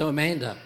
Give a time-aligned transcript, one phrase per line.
[0.00, 0.56] So, Amanda,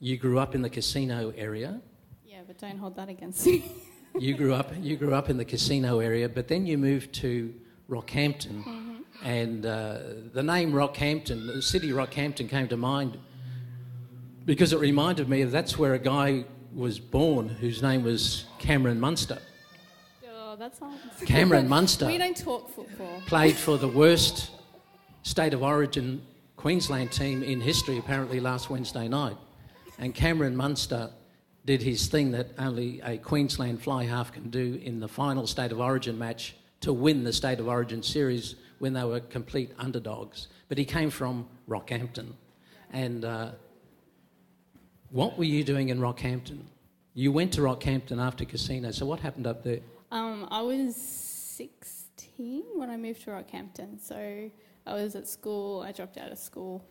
[0.00, 1.78] you grew up in the casino area.
[2.24, 3.70] Yeah, but don't hold that against me.
[4.18, 4.72] You grew up.
[4.80, 7.52] You grew up in the casino area, but then you moved to
[7.90, 9.98] Rockhampton, and uh,
[10.32, 13.18] the name Rockhampton, the city Rockhampton, came to mind
[14.46, 18.98] because it reminded me of that's where a guy was born whose name was Cameron
[18.98, 19.38] Munster.
[20.32, 20.98] oh, that sounds.
[21.26, 23.20] Cameron Munster We don't talk football.
[23.26, 24.50] played for the worst
[25.24, 26.22] state of origin
[26.66, 29.36] Queensland team in history, apparently last Wednesday night.
[30.00, 31.10] And Cameron Munster
[31.64, 35.70] did his thing that only a Queensland fly half can do in the final state
[35.70, 40.48] of origin match to win the state of origin series when they were complete underdogs.
[40.68, 42.32] But he came from Rockhampton.
[42.92, 43.52] And uh,
[45.10, 46.62] what were you doing in Rockhampton?
[47.14, 49.82] You went to Rockhampton after casino, so what happened up there?
[50.10, 54.00] Um, I was 16 when I moved to Rockhampton.
[54.00, 54.50] So
[54.86, 56.84] I was at school, I dropped out of school,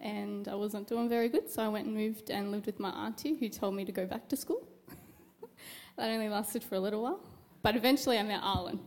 [0.00, 1.50] and I wasn't doing very good.
[1.50, 4.06] So I went and moved and lived with my auntie, who told me to go
[4.06, 4.66] back to school.
[5.96, 7.20] that only lasted for a little while.
[7.62, 8.80] But eventually I met Arlen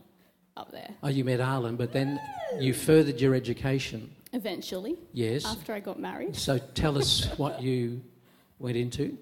[0.56, 0.90] up there.
[1.02, 2.20] Oh, you met Arlen, but then
[2.58, 4.14] you furthered your education.
[4.32, 5.44] Eventually, Yes.
[5.44, 8.02] after I got married, So tell us what you
[8.58, 9.16] went into.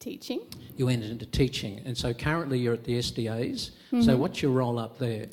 [0.00, 0.40] teaching.
[0.76, 3.70] You went into teaching, and so currently you're at the SDAs.
[3.90, 4.18] So Mm-hmm.
[4.20, 5.26] what's your role up there?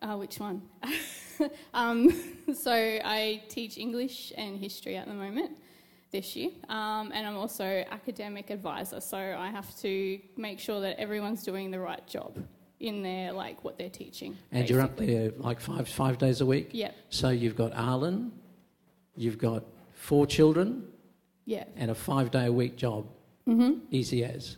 [0.00, 0.62] Uh, which one?
[1.74, 2.12] um,
[2.54, 5.52] so I teach English and history at the moment
[6.12, 9.00] this year, um, and I'm also academic advisor.
[9.00, 12.38] So I have to make sure that everyone's doing the right job
[12.80, 14.36] in their like what they're teaching.
[14.52, 16.70] And you're up there like five five days a week.
[16.72, 16.94] Yep.
[17.10, 18.32] So you've got Arlen,
[19.16, 20.84] you've got four children,
[21.44, 21.64] Yeah.
[21.76, 23.06] and a five day a week job.
[23.48, 23.80] Mm-hmm.
[23.90, 24.56] Easy as.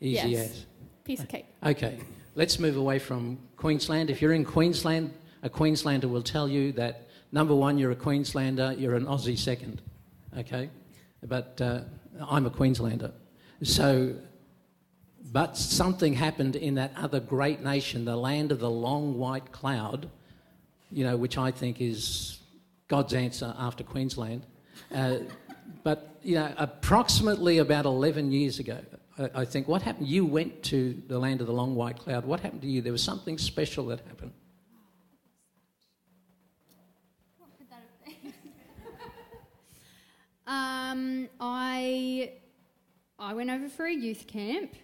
[0.00, 0.50] Easy Yes.
[0.50, 0.66] as.
[1.04, 1.46] Piece of cake.
[1.64, 1.98] Okay,
[2.34, 4.10] let's move away from Queensland.
[4.10, 5.12] If you're in Queensland,
[5.44, 9.82] a Queenslander will tell you that number one, you're a Queenslander, you're an Aussie second.
[10.36, 10.70] Okay,
[11.22, 11.80] but uh,
[12.28, 13.12] I'm a Queenslander.
[13.62, 14.14] So,
[15.30, 20.10] but something happened in that other great nation, the land of the long white cloud,
[20.90, 22.40] you know, which I think is
[22.88, 24.46] God's answer after Queensland.
[24.92, 25.18] Uh,
[25.82, 28.78] but you know, approximately about 11 years ago,
[29.18, 30.08] I, I think what happened.
[30.08, 32.24] You went to the land of the long white cloud.
[32.24, 32.80] What happened to you?
[32.80, 34.32] There was something special that happened.
[40.94, 42.34] Um, I
[43.18, 44.74] I went over for a youth camp,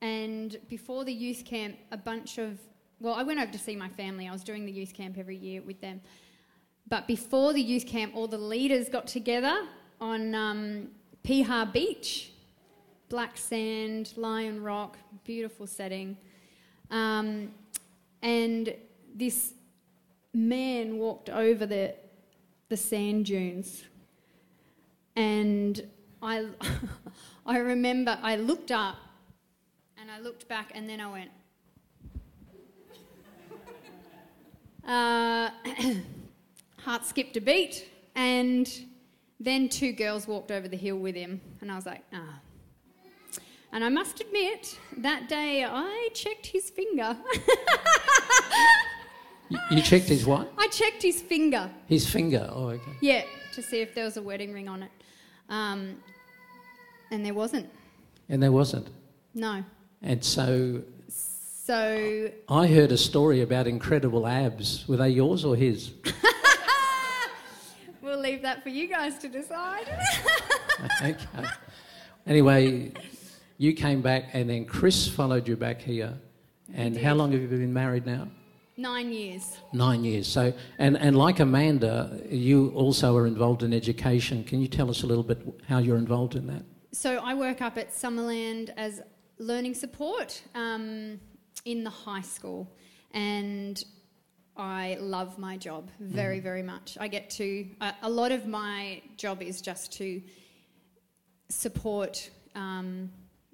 [0.00, 2.60] and before the youth camp, a bunch of
[3.00, 4.28] well, I went over to see my family.
[4.28, 6.00] I was doing the youth camp every year with them,
[6.88, 9.66] but before the youth camp, all the leaders got together
[10.00, 10.90] on um,
[11.24, 12.30] Piha Beach,
[13.08, 16.16] black sand, Lion Rock, beautiful setting,
[16.92, 17.50] um,
[18.22, 18.76] and
[19.12, 19.54] this
[20.32, 21.96] man walked over the
[22.68, 23.82] the sand dunes
[25.18, 25.82] and
[26.22, 26.46] I,
[27.46, 28.96] I remember I looked up
[30.00, 31.30] and I looked back and then I went,
[34.86, 35.50] uh,
[36.84, 38.70] heart skipped a beat and
[39.40, 42.40] then two girls walked over the hill with him and I was like, ah.
[43.72, 47.16] And I must admit, that day I checked his finger.
[49.50, 50.52] You, you checked his what?
[50.58, 51.70] I checked his finger.
[51.86, 52.50] His finger.
[52.52, 52.92] Oh, okay.
[53.00, 53.22] Yeah,
[53.54, 54.90] to see if there was a wedding ring on it.
[55.48, 55.96] Um,
[57.10, 57.68] and there wasn't.
[58.28, 58.88] And there wasn't.
[59.34, 59.64] No.
[60.02, 64.86] And so So I heard a story about incredible abs.
[64.88, 65.92] Were they yours or his?
[68.02, 69.86] we'll leave that for you guys to decide.
[71.02, 71.44] okay.
[72.26, 72.92] Anyway,
[73.56, 76.14] you came back, and then Chris followed you back here.
[76.74, 78.28] And how long have you been married now?
[78.78, 79.58] Nine years.
[79.72, 80.28] Nine years.
[80.28, 84.44] So, and, and like Amanda, you also are involved in education.
[84.44, 86.62] Can you tell us a little bit how you're involved in that?
[86.92, 89.02] So I work up at Summerland as
[89.38, 91.18] learning support um,
[91.64, 92.72] in the high school,
[93.10, 93.82] and
[94.56, 96.96] I love my job very, very much.
[97.00, 100.22] I get to a, a lot of my job is just to
[101.48, 103.10] support um,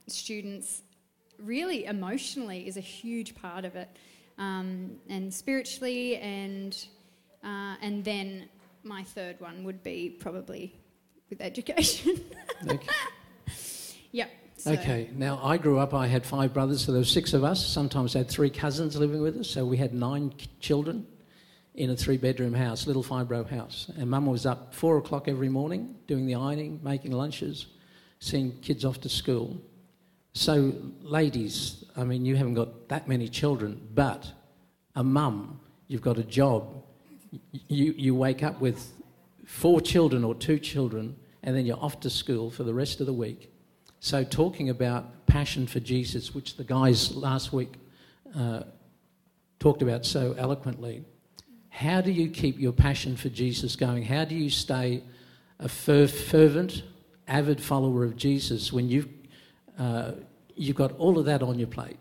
[0.07, 0.83] students.
[1.39, 3.89] Really, emotionally is a huge part of it,
[4.39, 6.87] um, and spiritually, and
[7.43, 8.49] uh, and then
[8.83, 10.79] my third one would be probably
[11.31, 12.21] with education.
[12.69, 12.87] Okay.
[14.15, 14.31] Yep.
[14.59, 15.11] So, Okay.
[15.17, 17.67] Now, I grew up, I had five brothers, so there were six of us.
[17.67, 21.05] Sometimes had three cousins living with us, so we had nine children
[21.75, 23.91] in a three bedroom house, little fibro house.
[23.99, 27.67] And mum was up four o'clock every morning doing the ironing, making lunches,
[28.21, 29.61] seeing kids off to school.
[30.37, 34.31] So, ladies, I mean, you haven't got that many children, but
[34.97, 36.83] a mum, you've got a job.
[37.69, 38.93] You, you wake up with
[39.47, 41.15] four children or two children,
[41.45, 43.53] and then you're off to school for the rest of the week.
[44.01, 47.75] So, talking about passion for Jesus, which the guys last week
[48.37, 48.65] uh,
[49.61, 51.05] talked about so eloquently,
[51.69, 54.03] how do you keep your passion for Jesus going?
[54.03, 55.05] How do you stay
[55.61, 56.83] a fer- fervent,
[57.29, 59.09] avid follower of Jesus when you've,
[59.79, 60.13] uh,
[60.55, 61.99] you've got all of that on your plate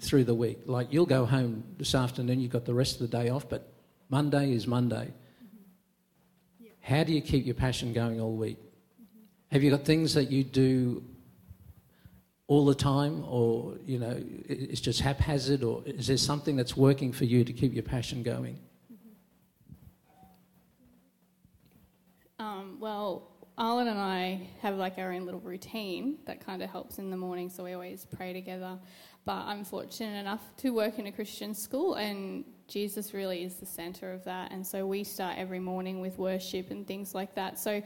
[0.00, 0.60] through the week?
[0.66, 3.72] Like you'll go home this afternoon, you've got the rest of the day off, but
[4.08, 5.12] Monday is Monday.
[5.44, 6.66] Mm-hmm.
[6.80, 8.58] How do you keep your passion going all week?
[8.58, 9.20] Mm-hmm.
[9.52, 11.02] Have you got things that you do
[12.52, 14.14] all the time, or you know,
[14.46, 18.22] it's just haphazard, or is there something that's working for you to keep your passion
[18.22, 18.58] going?
[22.38, 23.31] Um, well,
[23.62, 27.16] Arlen and I have like our own little routine that kind of helps in the
[27.16, 28.76] morning, so we always pray together.
[29.24, 33.66] But I'm fortunate enough to work in a Christian school, and Jesus really is the
[33.66, 34.50] center of that.
[34.50, 37.56] And so we start every morning with worship and things like that.
[37.56, 37.80] So,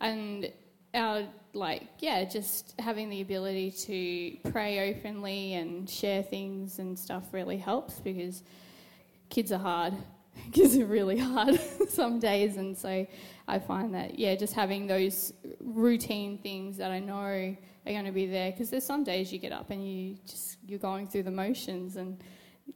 [0.00, 0.50] and
[0.94, 7.24] our like yeah, just having the ability to pray openly and share things and stuff
[7.32, 8.42] really helps because
[9.28, 9.92] kids are hard.
[10.80, 13.06] are really hard some days, and so
[13.46, 18.12] I find that yeah, just having those routine things that I know are going to
[18.12, 21.24] be there because there's some days you get up and you just you're going through
[21.24, 22.22] the motions and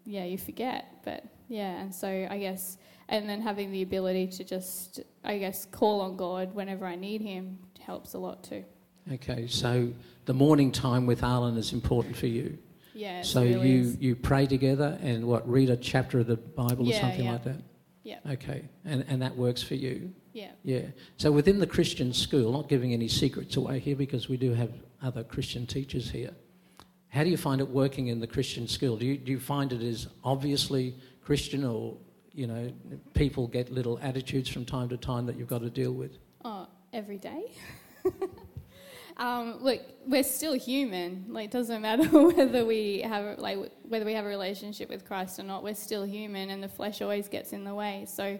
[0.04, 1.02] yeah, you forget.
[1.04, 2.78] But yeah, and so I guess
[3.08, 7.20] and then having the ability to just I guess call on God whenever I need
[7.20, 8.64] Him helps a lot too.
[9.12, 9.92] Okay, so
[10.26, 12.58] the morning time with Arlen is important for you.
[12.94, 13.22] Yeah.
[13.22, 13.96] So really you is.
[13.98, 17.32] you pray together and what read a chapter of the Bible Yeah, or something yeah.
[17.32, 17.62] like that.
[18.02, 18.18] Yeah.
[18.32, 20.12] Okay, and and that works for you.
[20.32, 20.52] Yeah.
[20.62, 20.86] Yeah.
[21.16, 24.72] So within the Christian school, not giving any secrets away here because we do have
[25.02, 26.30] other Christian teachers here.
[27.08, 28.96] How do you find it working in the Christian school?
[28.96, 31.98] Do you, do you find it is obviously Christian or,
[32.32, 32.72] you know,
[33.12, 36.16] people get little attitudes from time to time that you've got to deal with?
[36.42, 37.52] Oh, every day.
[39.22, 41.26] um, look, we're still human.
[41.28, 42.02] Like, it doesn't matter
[42.32, 43.58] whether we have like
[43.88, 45.62] whether we have a relationship with Christ or not.
[45.62, 48.04] We're still human, and the flesh always gets in the way.
[48.08, 48.38] So,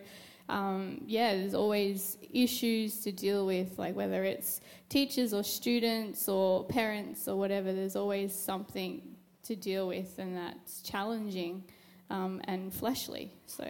[0.48, 6.64] um, yeah, there's always issues to deal with, like whether it's teachers or students or
[6.64, 7.72] parents or whatever.
[7.72, 9.02] There's always something
[9.44, 11.62] to deal with, and that's challenging
[12.10, 13.32] um, and fleshly.
[13.46, 13.64] So,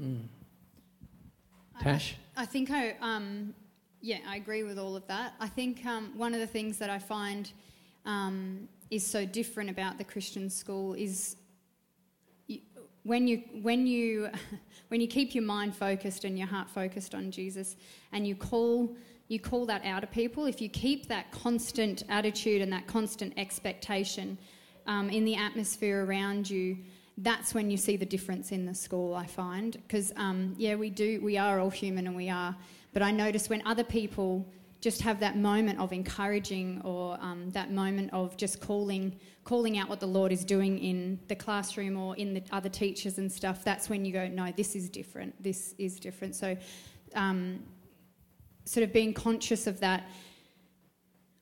[0.00, 0.24] Mm.
[1.78, 2.16] I- Tash?
[2.36, 3.54] I think I, um,
[4.00, 5.34] yeah, I agree with all of that.
[5.40, 7.50] I think um, one of the things that I find
[8.04, 11.36] um, is so different about the Christian school is
[13.02, 14.28] when you when you
[14.88, 17.76] when you keep your mind focused and your heart focused on Jesus,
[18.12, 18.94] and you call
[19.28, 20.46] you call that out of people.
[20.46, 24.38] If you keep that constant attitude and that constant expectation
[24.86, 26.78] um, in the atmosphere around you,
[27.18, 29.14] that's when you see the difference in the school.
[29.14, 32.54] I find because um, yeah, we do we are all human and we are,
[32.96, 34.50] but I notice when other people
[34.80, 39.14] just have that moment of encouraging or um, that moment of just calling
[39.44, 43.18] calling out what the Lord is doing in the classroom or in the other teachers
[43.18, 43.62] and stuff.
[43.62, 45.34] That's when you go, no, this is different.
[45.42, 46.34] This is different.
[46.36, 46.56] So.
[47.14, 47.60] Um,
[48.66, 50.04] sort of being conscious of that.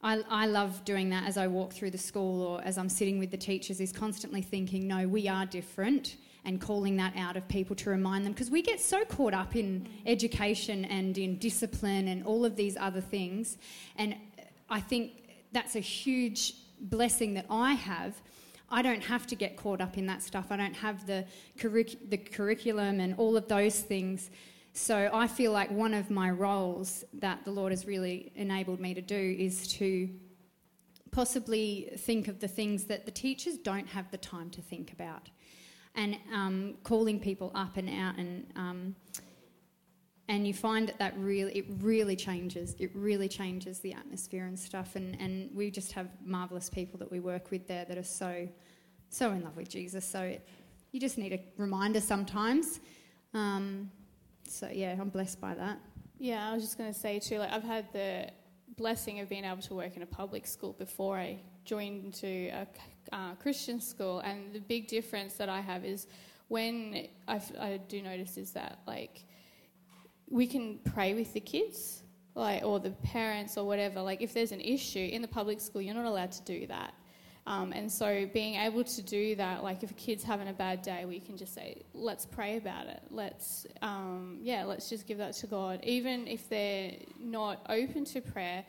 [0.03, 3.19] I, I love doing that as I walk through the school or as I'm sitting
[3.19, 7.46] with the teachers, is constantly thinking, no, we are different, and calling that out of
[7.49, 8.32] people to remind them.
[8.32, 12.76] Because we get so caught up in education and in discipline and all of these
[12.76, 13.56] other things.
[13.96, 14.17] And
[14.69, 15.13] I think
[15.53, 18.20] that's a huge blessing that I have.
[18.70, 20.46] I don't have to get caught up in that stuff.
[20.51, 21.24] I don't have the,
[21.58, 24.31] curric- the curriculum and all of those things.
[24.72, 28.93] So I feel like one of my roles that the Lord has really enabled me
[28.94, 30.10] to do is to
[31.13, 35.31] possibly think of the things that the teachers don't have the time to think about,
[35.94, 38.46] and um, calling people up and out and.
[38.56, 38.96] Um,
[40.27, 44.58] and you find that that really it really changes it really changes the atmosphere and
[44.58, 48.03] stuff and, and we just have marvelous people that we work with there that are
[48.03, 48.48] so
[49.10, 50.48] so in love with jesus so it,
[50.93, 52.81] you just need a reminder sometimes
[53.34, 53.91] um,
[54.48, 55.79] so yeah, I'm blessed by that.
[56.19, 57.39] Yeah, I was just going to say too.
[57.39, 58.31] Like I've had the
[58.77, 62.67] blessing of being able to work in a public school before I joined into a
[63.13, 66.07] uh, Christian school, and the big difference that I have is
[66.49, 69.25] when I do notice is that like
[70.29, 72.03] we can pray with the kids,
[72.35, 74.01] like or the parents or whatever.
[74.01, 76.95] Like if there's an issue in the public school, you're not allowed to do that.
[77.46, 80.81] Um, and so being able to do that, like if a kid's having a bad
[80.81, 83.03] day, we can just say, let's pray about it.
[83.10, 85.81] Let's, um, yeah, let's just give that to God.
[85.82, 88.65] Even if they're not open to prayer,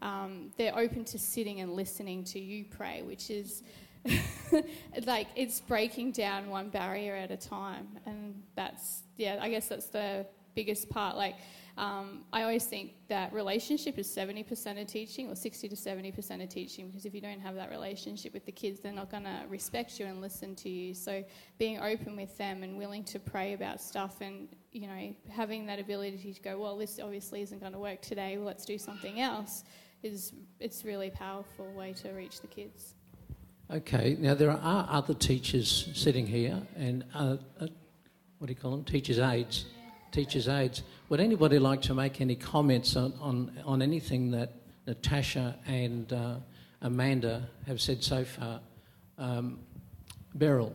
[0.00, 3.62] um, they're open to sitting and listening to you pray, which is
[5.06, 7.86] like it's breaking down one barrier at a time.
[8.04, 11.16] And that's, yeah, I guess that's the biggest part.
[11.16, 11.36] Like,
[11.78, 16.48] um, I always think that relationship is 70% of teaching or 60 to 70% of
[16.50, 19.44] teaching because if you don't have that relationship with the kids, they're not going to
[19.48, 20.92] respect you and listen to you.
[20.92, 21.24] So
[21.58, 25.78] being open with them and willing to pray about stuff and, you know, having that
[25.78, 29.20] ability to go, well, this obviously isn't going to work today, well, let's do something
[29.20, 29.64] else,
[30.02, 32.94] is it's really powerful way to reach the kids.
[33.70, 37.66] Okay, now there are other teachers sitting here, and uh, uh,
[38.36, 38.84] what do you call them?
[38.84, 39.64] Teachers' aides.
[40.12, 40.82] Teachers' aides.
[41.08, 44.52] Would anybody like to make any comments on, on, on anything that
[44.86, 46.34] Natasha and uh,
[46.82, 48.60] Amanda have said so far?
[49.16, 49.58] Um,
[50.34, 50.74] Beryl.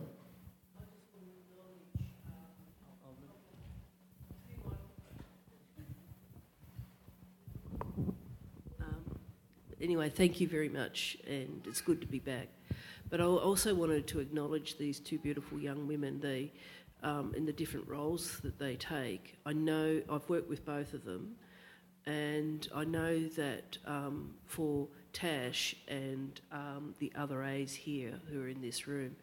[8.80, 9.18] Um,
[9.80, 12.48] anyway, thank you very much, and it's good to be back.
[13.08, 16.20] But I also wanted to acknowledge these two beautiful young women.
[16.20, 16.52] They,
[17.02, 19.38] um, in the different roles that they take.
[19.46, 21.36] I know I've worked with both of them,
[22.06, 28.48] and I know that um, for Tash and um, the other A's here who are
[28.48, 29.16] in this room,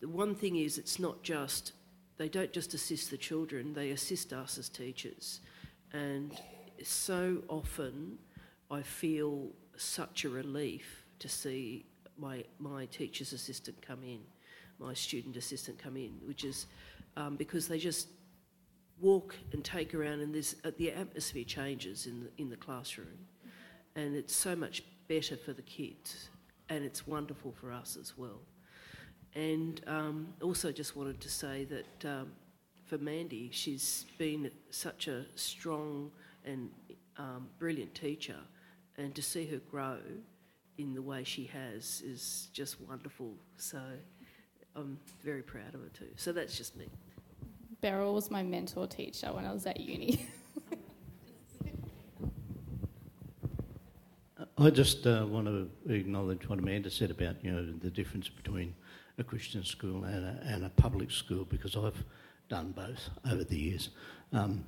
[0.00, 1.72] the one thing is it's not just
[2.16, 5.40] they don't just assist the children; they assist us as teachers,
[5.92, 6.32] and
[6.82, 8.18] so often
[8.70, 11.84] I feel such a relief to see
[12.18, 14.20] my, my teacher's assistant come in,
[14.78, 16.66] my student assistant come in, which is
[17.16, 18.08] um, because they just
[19.00, 23.26] walk and take around and there's, uh, the atmosphere changes in the, in the classroom
[23.96, 26.28] and it's so much better for the kids
[26.68, 28.40] and it's wonderful for us as well.
[29.34, 32.32] And um, also just wanted to say that um,
[32.84, 36.10] for Mandy, she's been such a strong
[36.44, 36.70] and
[37.16, 38.36] um, brilliant teacher
[38.96, 39.98] and to see her grow
[40.78, 43.34] in the way she has is just wonderful.
[43.56, 43.80] So
[44.76, 46.10] I'm very proud of her too.
[46.16, 46.86] So that's just me.
[47.84, 50.26] Beryl was my mentor teacher when I was at uni.
[54.56, 58.74] I just uh, want to acknowledge what Amanda said about you know the difference between
[59.18, 62.02] a Christian school and a, and a public school because I've
[62.48, 63.90] done both over the years.
[64.32, 64.64] Um,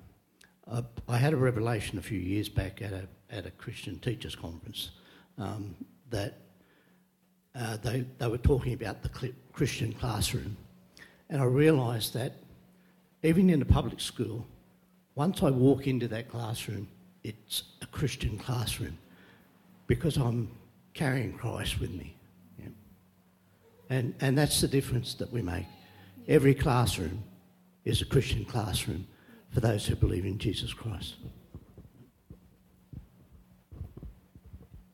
[0.71, 4.37] I, I, had a revelation a few years back at a at a Christian teachers
[4.37, 4.91] conference
[5.39, 5.75] um,
[6.11, 6.35] that
[7.55, 10.59] uh, they, they were talking about the Christian classroom.
[11.31, 12.43] And I realised that
[13.27, 14.47] even in a public school,
[15.17, 16.87] once I walk into that classroom,
[17.25, 18.97] it's a Christian classroom
[19.89, 20.49] because I'm
[20.95, 22.15] carrying Christ with me.
[22.59, 22.67] Yeah.
[23.91, 25.67] And, and that's the difference that we make.
[26.29, 27.25] Every classroom
[27.85, 29.09] is a Christian classroom
[29.51, 31.17] for those who believe in Jesus Christ.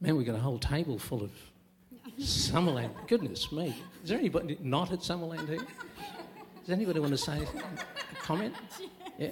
[0.00, 1.30] Man, we've got a whole table full of
[2.18, 2.92] Summerland.
[3.08, 3.74] Goodness me.
[4.02, 5.66] Is there anybody not at Summerland here?
[6.62, 8.54] Does anybody want to say a comment?
[9.18, 9.30] Yeah.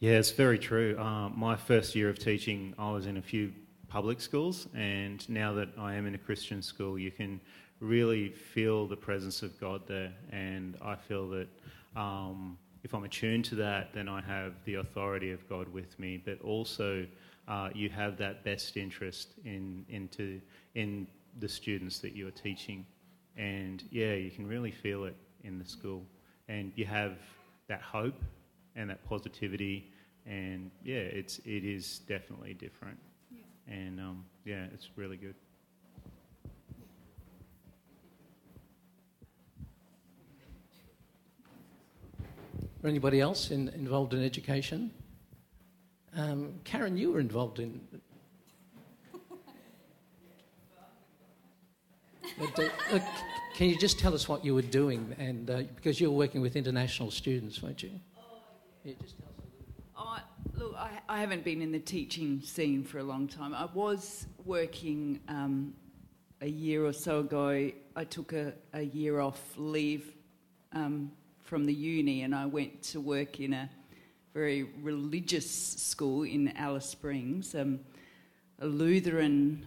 [0.00, 0.98] Yeah, it's very true.
[0.98, 3.52] Uh, my first year of teaching, I was in a few
[3.86, 7.40] public schools, and now that I am in a Christian school, you can
[7.78, 10.12] really feel the presence of God there.
[10.32, 11.48] And I feel that
[11.94, 16.20] um, if I'm attuned to that, then I have the authority of God with me,
[16.24, 17.06] but also
[17.46, 20.40] uh, you have that best interest in into
[20.74, 21.06] in
[21.38, 22.84] the students that you are teaching,
[23.36, 26.04] and yeah, you can really feel it in the school,
[26.48, 27.18] and you have
[27.68, 28.22] that hope
[28.76, 29.92] and that positivity,
[30.26, 32.98] and yeah, it's it is definitely different,
[33.30, 33.74] yeah.
[33.74, 35.34] and um, yeah, it's really good.
[42.82, 44.90] Anybody else in, involved in education?
[46.16, 47.80] Um, Karen, you were involved in.
[52.40, 52.98] Uh, uh,
[53.54, 55.14] can you just tell us what you were doing?
[55.18, 57.90] And uh, because you were working with international students, weren't you?
[58.82, 60.24] Yeah, just tell us.
[60.56, 63.54] Oh, look, I, I, haven't been in the teaching scene for a long time.
[63.54, 65.74] I was working um,
[66.40, 67.70] a year or so ago.
[67.94, 70.14] I took a, a year off leave
[70.72, 73.68] um, from the uni and I went to work in a
[74.32, 77.80] very religious school in Alice Springs, um,
[78.60, 79.66] a Lutheran.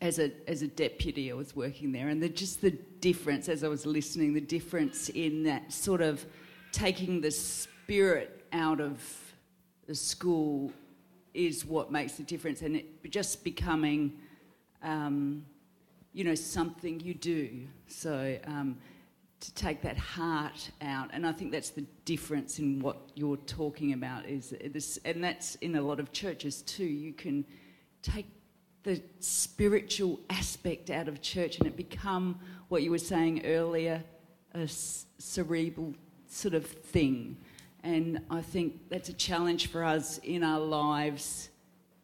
[0.00, 3.62] As a as a deputy, I was working there, and the, just the difference as
[3.62, 6.24] I was listening, the difference in that sort of
[6.72, 9.02] taking the spirit out of
[9.86, 10.72] the school
[11.34, 14.18] is what makes the difference, and it just becoming,
[14.82, 15.44] um,
[16.14, 17.66] you know, something you do.
[17.86, 18.78] So um,
[19.40, 21.10] to take that heart out.
[21.12, 25.56] And I think that's the difference in what you're talking about is this, and that's
[25.56, 26.84] in a lot of churches too.
[26.84, 27.44] You can
[28.02, 28.26] take
[28.82, 34.02] the spiritual aspect out of church and it become what you were saying earlier,
[34.54, 35.94] a cerebral
[36.28, 37.36] sort of thing.
[37.82, 41.50] And I think that's a challenge for us in our lives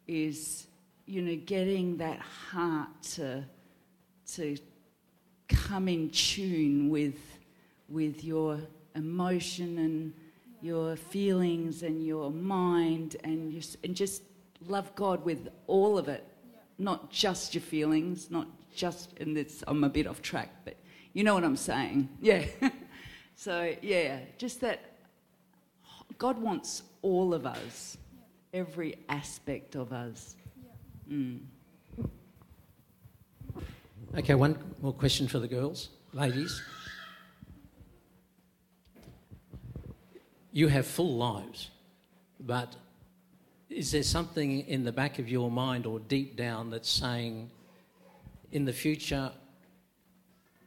[0.07, 0.67] is,
[1.05, 3.43] you know, getting that heart to,
[4.33, 4.57] to
[5.47, 7.19] come in tune with,
[7.89, 8.59] with your
[8.95, 10.13] emotion and
[10.61, 14.23] your feelings and your mind and, just and just
[14.67, 16.25] love God with all of it,
[16.77, 20.75] not just your feelings, not just, and this, I'm a bit off track, but
[21.13, 22.09] you know what I'm saying.
[22.21, 22.45] Yeah.
[23.35, 24.97] so, yeah, just that
[26.17, 27.97] God wants all of us,
[28.53, 30.35] every aspect of us.
[31.09, 31.39] Mm.
[34.17, 36.61] Okay, one more question for the girls, ladies.
[40.51, 41.69] You have full lives,
[42.39, 42.75] but
[43.69, 47.49] is there something in the back of your mind or deep down that's saying,
[48.51, 49.31] in the future,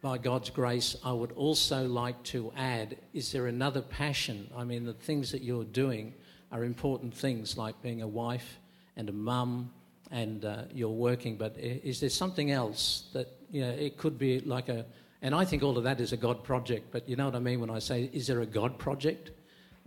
[0.02, 4.48] by God's grace, I would also like to add is there another passion?
[4.56, 6.14] I mean, the things that you're doing
[6.52, 8.58] are important things like being a wife
[8.96, 9.70] and a mum
[10.10, 14.40] and uh, you're working, but is there something else that, you know, it could be
[14.40, 14.84] like a,
[15.22, 17.38] and I think all of that is a God project, but you know what I
[17.38, 19.30] mean when I say, is there a God project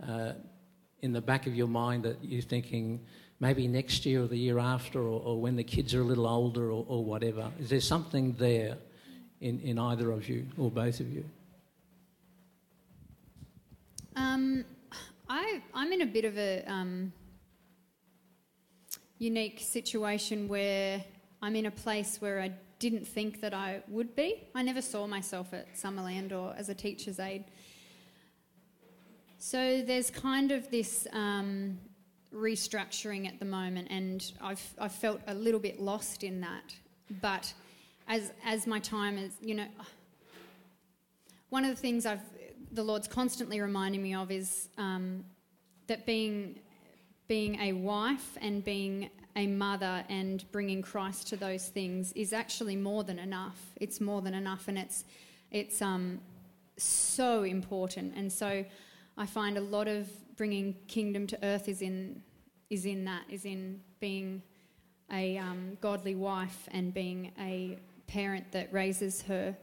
[0.08, 0.32] uh,
[1.04, 3.00] in the back of your mind that you're thinking
[3.40, 6.26] maybe next year or the year after or, or when the kids are a little
[6.26, 7.50] older or, or whatever?
[7.60, 8.76] Is there something there?
[9.44, 11.24] in, in either of you or both of you?
[14.16, 14.64] Um,
[15.28, 17.12] I, I'm in a bit of a um,
[19.18, 21.04] unique situation where
[21.42, 24.44] I'm in a place where I didn't think that I would be.
[24.54, 27.44] I never saw myself at Summerland or as a teacher's aide.
[29.46, 31.78] So there's kind of this um,
[32.34, 36.74] restructuring at the moment, and I've, I've felt a little bit lost in that.
[37.20, 37.52] But
[38.08, 39.66] as as my time is, you know,
[41.50, 42.22] one of the things I've
[42.72, 45.26] the Lord's constantly reminding me of is um,
[45.88, 46.58] that being
[47.28, 52.76] being a wife and being a mother and bringing Christ to those things is actually
[52.76, 53.60] more than enough.
[53.76, 55.04] It's more than enough, and it's
[55.50, 56.20] it's um,
[56.78, 58.14] so important.
[58.16, 58.64] And so
[59.16, 62.22] I find a lot of bringing kingdom to earth is in
[62.70, 64.42] is in that is in being
[65.12, 69.56] a um, godly wife and being a parent that raises her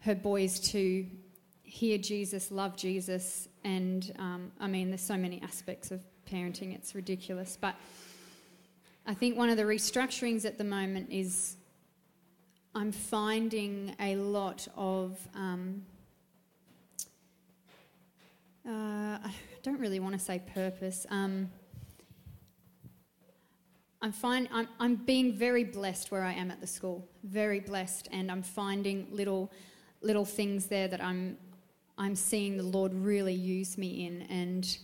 [0.00, 1.06] her boys to
[1.62, 6.94] hear Jesus, love Jesus, and um, I mean, there's so many aspects of parenting, it's
[6.94, 7.58] ridiculous.
[7.60, 7.76] But
[9.06, 11.56] I think one of the restructurings at the moment is
[12.74, 15.18] I'm finding a lot of.
[15.34, 15.82] Um,
[18.66, 21.06] uh, I don't really want to say purpose.
[21.10, 21.50] Um,
[24.02, 28.08] I'm, find, I'm, I'm being very blessed where I am at the school, very blessed,
[28.12, 29.50] and I'm finding little,
[30.02, 31.36] little things there that I'm,
[31.98, 34.78] I'm seeing the Lord really use me in, and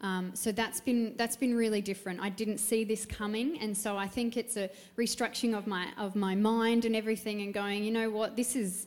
[0.00, 2.20] um, so that's been that's been really different.
[2.20, 6.14] I didn't see this coming, and so I think it's a restructuring of my of
[6.14, 8.86] my mind and everything, and going, you know what, this is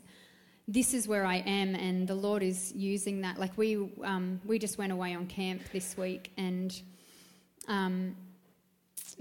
[0.67, 3.39] this is where I am, and the Lord is using that.
[3.39, 6.80] Like we um, we just went away on camp this week, and
[7.67, 8.15] um,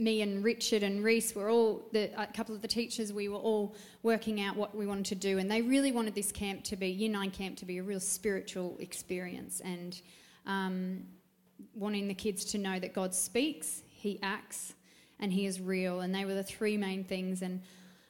[0.00, 3.38] me and Richard and Reese were all, the, a couple of the teachers, we were
[3.38, 5.38] all working out what we wanted to do.
[5.38, 8.00] And they really wanted this camp to be, Year 9 camp, to be a real
[8.00, 10.00] spiritual experience and
[10.46, 11.02] um,
[11.74, 14.74] wanting the kids to know that God speaks, He acts,
[15.18, 16.00] and He is real.
[16.00, 17.42] And they were the three main things.
[17.42, 17.60] And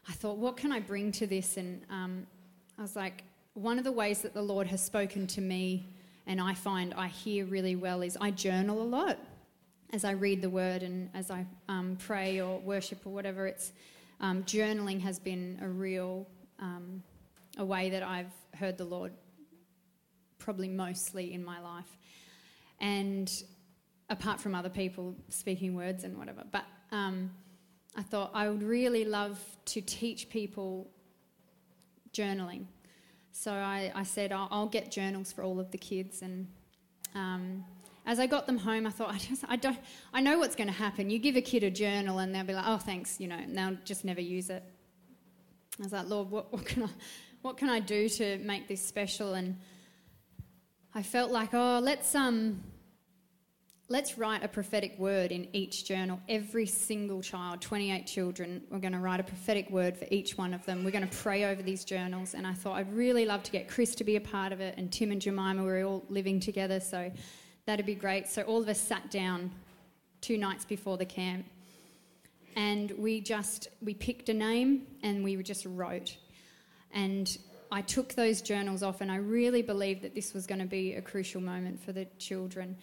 [0.09, 1.57] I thought, what can I bring to this?
[1.57, 2.27] And um,
[2.81, 5.87] I was like, one of the ways that the Lord has spoken to me
[6.27, 9.19] and I find I hear really well is I journal a lot
[9.93, 13.73] as I read the word and as I um, pray or worship or whatever, it's
[14.23, 16.27] um, journaling has been a real
[16.59, 17.03] um,
[17.59, 19.13] a way that I've heard the Lord
[20.39, 21.99] probably mostly in my life,
[22.81, 23.31] and
[24.09, 26.45] apart from other people speaking words and whatever.
[26.51, 27.31] But um,
[27.95, 30.91] I thought I would really love to teach people
[32.21, 32.65] journaling.
[33.33, 36.47] So I, I said I'll, I'll, get journals for all of the kids and
[37.15, 37.65] um,
[38.07, 39.79] as I got them home, I thought, I just, I don't,
[40.13, 41.11] I know what's going to happen.
[41.11, 43.57] You give a kid a journal, and they'll be like, "Oh, thanks," you know, and
[43.57, 44.65] they'll just never use it.
[45.79, 46.89] I was like, Lord, what, what can I,
[47.43, 49.35] what can I do to make this special?
[49.35, 49.59] And
[50.95, 52.63] I felt like, oh, let's um,
[53.91, 56.19] let's write a prophetic word in each journal.
[56.29, 60.55] Every single child, 28 children, we're going to write a prophetic word for each one
[60.55, 60.85] of them.
[60.85, 62.33] We're going to pray over these journals.
[62.33, 64.77] And I thought I'd really love to get Chris to be a part of it,
[64.79, 65.63] and Tim and Jemima.
[65.63, 67.11] We're all living together, so
[67.71, 68.27] That'd be great.
[68.27, 69.53] So all of us sat down
[70.21, 71.47] two nights before the camp
[72.57, 76.17] and we just we picked a name and we just wrote
[76.93, 77.39] and
[77.71, 80.95] i took those journals off and i really believed that this was going to be
[80.95, 82.77] a crucial moment for the children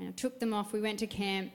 [0.00, 0.72] And I took them off.
[0.72, 1.52] We went to camp,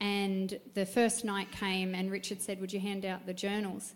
[0.00, 3.94] and the first night came, and Richard said, Would you hand out the journals?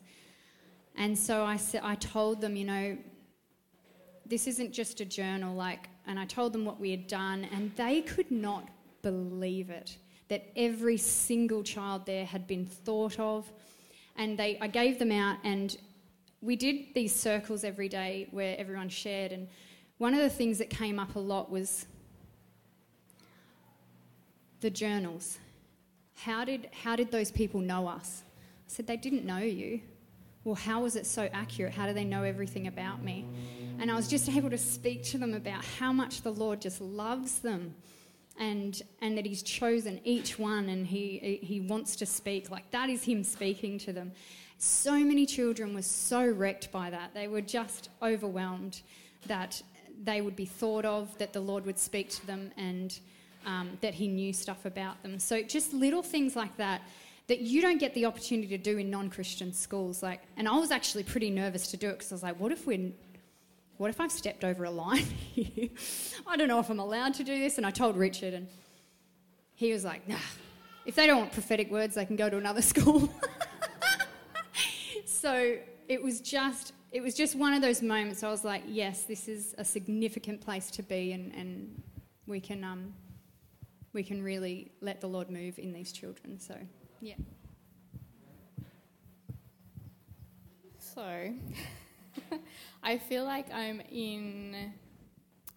[0.96, 2.98] And so I, said, I told them, you know,
[4.26, 7.70] this isn't just a journal, like, and I told them what we had done, and
[7.76, 8.68] they could not
[9.02, 13.50] believe it that every single child there had been thought of.
[14.16, 15.76] And they, I gave them out, and
[16.40, 19.30] we did these circles every day where everyone shared.
[19.30, 19.46] And
[19.98, 21.86] one of the things that came up a lot was
[24.60, 25.38] the journals.
[26.14, 28.22] How did, how did those people know us?
[28.26, 29.80] I said, They didn't know you.
[30.44, 31.74] Well, how was it so accurate?
[31.74, 33.26] How do they know everything about me?
[33.78, 36.80] And I was just able to speak to them about how much the Lord just
[36.80, 37.74] loves them
[38.38, 42.50] and, and that He's chosen each one and he, he wants to speak.
[42.50, 44.12] Like that is Him speaking to them.
[44.56, 47.14] So many children were so wrecked by that.
[47.14, 48.82] They were just overwhelmed
[49.26, 49.62] that
[50.02, 52.98] they would be thought of, that the Lord would speak to them, and
[53.46, 55.18] um, that He knew stuff about them.
[55.18, 56.82] So just little things like that
[57.30, 60.02] that you don't get the opportunity to do in non-Christian schools.
[60.02, 62.50] Like, and I was actually pretty nervous to do it because I was like, what
[62.50, 62.90] if we're
[63.76, 65.06] what if I've stepped over a line?
[66.26, 67.56] I don't know if I'm allowed to do this.
[67.56, 68.46] And I told Richard, and
[69.54, 70.16] he was like, nah,
[70.84, 73.08] if they don't want prophetic words, they can go to another school.
[75.06, 75.56] so
[75.88, 79.28] it was just it was just one of those moments I was like, yes, this
[79.28, 81.82] is a significant place to be and, and
[82.26, 82.92] we can um,
[83.92, 86.38] we can really let the Lord move in these children.
[86.38, 86.56] So
[87.00, 87.14] yeah.
[90.78, 91.34] So
[92.82, 94.72] I feel like I'm in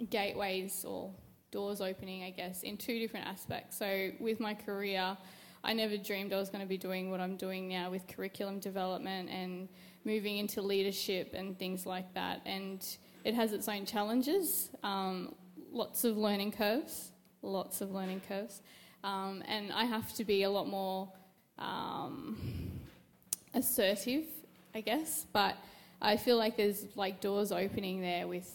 [0.10, 1.12] gateways or
[1.52, 3.78] doors opening, I guess, in two different aspects.
[3.78, 5.18] So with my career,
[5.64, 8.60] I never dreamed I was going to be doing what I'm doing now with curriculum
[8.60, 9.70] development and
[10.04, 12.42] moving into leadership and things like that.
[12.46, 12.86] And
[13.24, 15.36] it has its own challenges, um,
[15.72, 17.13] lots of learning curves,
[17.44, 18.62] lots of learning curves.
[19.04, 21.10] Um, and I have to be a lot more
[21.60, 22.38] um,
[23.54, 24.26] assertive,
[24.74, 25.28] I guess.
[25.32, 25.56] But
[26.02, 28.52] I feel like there's like doors opening there with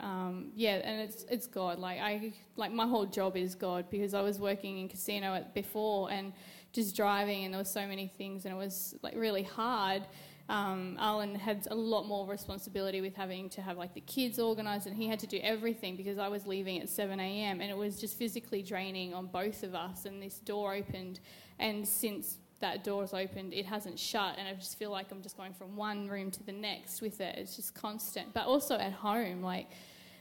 [0.00, 1.78] um, yeah, and it's it's God.
[1.78, 5.54] Like I like my whole job is God because I was working in casino at,
[5.54, 6.32] before and
[6.72, 10.02] just driving, and there were so many things, and it was like really hard.
[10.48, 14.86] Um, Alan had a lot more responsibility with having to have like the kids organised,
[14.86, 17.60] and he had to do everything because I was leaving at 7 a.m.
[17.60, 20.04] and it was just physically draining on both of us.
[20.04, 21.20] And this door opened,
[21.58, 25.36] and since that door's opened, it hasn't shut, and I just feel like I'm just
[25.36, 27.36] going from one room to the next with it.
[27.38, 28.34] It's just constant.
[28.34, 29.68] But also at home, like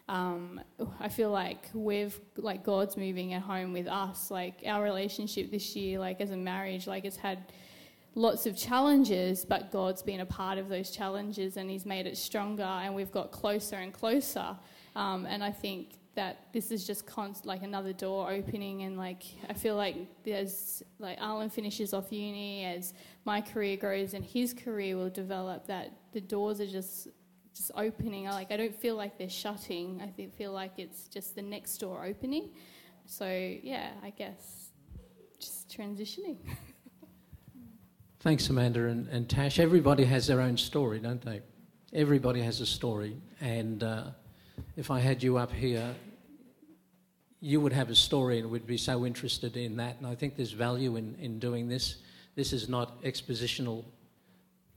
[0.10, 0.62] um,
[1.00, 4.30] I feel like we've like God's moving at home with us.
[4.30, 7.52] Like our relationship this year, like as a marriage, like it's had
[8.16, 12.18] lots of challenges, but God's been a part of those challenges and He's made it
[12.18, 14.56] stronger, and we've got closer and closer.
[14.96, 19.24] Um, and I think that this is just const- like another door opening, and like
[19.50, 22.94] I feel like there's like Alan finishes off uni as
[23.26, 25.68] my career grows and his career will develop.
[25.68, 27.08] That the doors are just
[27.56, 28.26] just opening.
[28.26, 30.02] Like I don't feel like they're shutting.
[30.02, 32.52] I feel like it's just the next door opening.
[33.06, 34.70] So yeah, I guess
[35.40, 36.38] just transitioning.
[38.24, 39.60] Thanks, Amanda and, and, Tash.
[39.60, 41.42] Everybody has their own story, don't they?
[41.92, 43.18] Everybody has a story.
[43.42, 44.12] And uh,
[44.78, 45.94] if I had you up here,
[47.42, 49.98] you would have a story and we'd be so interested in that.
[49.98, 51.98] And I think there's value in, in doing this.
[52.36, 53.84] This is not expositional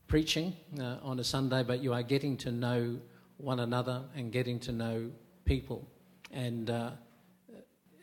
[0.08, 2.98] preaching uh, on a Sunday, but you are getting to know
[3.36, 5.08] one another and getting to know
[5.44, 5.86] people.
[6.32, 6.90] And uh,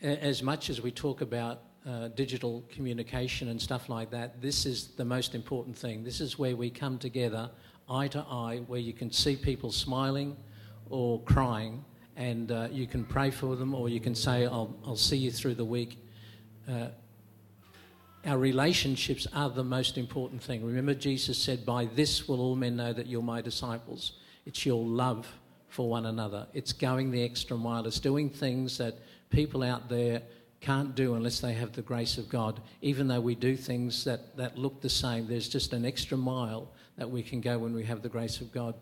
[0.02, 4.88] as much as we talk about uh, digital communication and stuff like that, this is
[4.96, 6.04] the most important thing.
[6.04, 7.50] This is where we come together
[7.90, 10.38] eye to eye, where you can see people smiling
[10.90, 11.84] or crying,
[12.16, 15.32] and uh, you can pray for them, or you can say, I'll, I'll see you
[15.32, 15.98] through the week.
[16.70, 16.88] Uh,
[18.26, 20.66] our relationships are the most important thing.
[20.66, 24.14] Remember, Jesus said, By this will all men know that you're my disciples.
[24.46, 25.28] It's your love
[25.68, 28.96] for one another, it's going the extra mile, it's doing things that
[29.32, 30.22] people out there
[30.64, 32.62] can't do unless they have the grace of God.
[32.82, 36.70] Even though we do things that, that look the same, there's just an extra mile
[36.98, 38.74] that we can go when we have the grace of God.